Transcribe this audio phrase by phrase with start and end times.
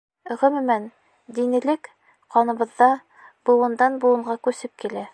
[0.43, 0.87] Ғөмүмән,
[1.39, 1.91] динилек—
[2.37, 2.91] ҡаныбыҙҙа,
[3.51, 5.07] быуындан быуынға күсеп килә.